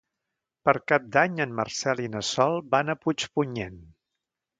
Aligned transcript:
Per 0.67 0.73
Cap 0.91 1.03
d'Any 1.15 1.35
en 1.45 1.53
Marcel 1.59 2.01
i 2.05 2.09
na 2.13 2.21
Sol 2.31 2.57
van 2.73 2.89
a 2.91 2.97
Puigpunyent. 3.05 3.77